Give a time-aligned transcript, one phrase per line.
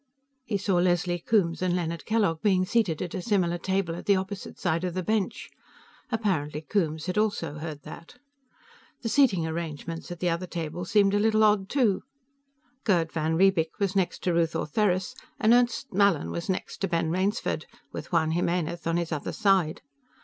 [0.45, 4.15] He saw Leslie Coombes and Leonard Kellogg being seated at a similar table at the
[4.15, 5.47] opposite side of the bench.
[6.11, 8.15] Apparently Coombes had also heard that.
[9.03, 12.01] The seating arrangements at the other tables seemed a little odd too.
[12.83, 17.11] Gerd van Riebeek was next to Ruth Ortheris, and Ernst Mallin was next to Ben
[17.11, 19.83] Rainsford, with Juan Jimenez on his other side.